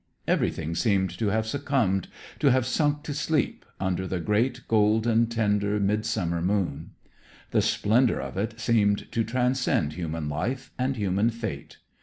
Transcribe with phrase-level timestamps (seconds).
[0.27, 2.07] Everything seemed to have succumbed,
[2.39, 6.93] to have sunk to sleep, under the great, golden, tender, midsummer moon.
[7.51, 11.77] The splendor of it seemed to transcend human life and human fate.